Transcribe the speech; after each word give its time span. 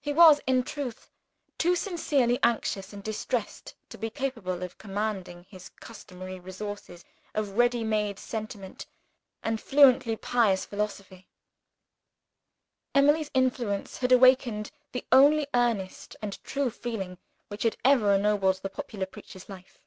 He 0.00 0.12
was, 0.12 0.40
in 0.46 0.62
truth, 0.62 1.10
too 1.58 1.74
sincerely 1.74 2.38
anxious 2.44 2.92
and 2.92 3.02
distressed 3.02 3.74
to 3.88 3.98
be 3.98 4.10
capable 4.10 4.62
of 4.62 4.78
commanding 4.78 5.42
his 5.50 5.70
customary 5.80 6.38
resources 6.38 7.04
of 7.34 7.58
ready 7.58 7.82
made 7.82 8.20
sentiment 8.20 8.86
and 9.42 9.60
fluently 9.60 10.14
pious 10.14 10.64
philosophy. 10.64 11.26
Emily's 12.94 13.32
influence 13.34 13.96
had 13.96 14.12
awakened 14.12 14.70
the 14.92 15.04
only 15.10 15.48
earnest 15.52 16.14
and 16.22 16.40
true 16.44 16.70
feeling 16.70 17.18
which 17.48 17.64
had 17.64 17.76
ever 17.84 18.14
ennobled 18.14 18.60
the 18.62 18.70
popular 18.70 19.04
preacher's 19.04 19.48
life. 19.48 19.80